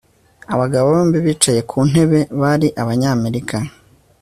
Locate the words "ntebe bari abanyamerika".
1.89-3.57